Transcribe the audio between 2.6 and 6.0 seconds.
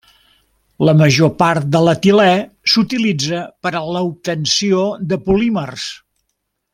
s'utilitza per a l'obtenció de polímers.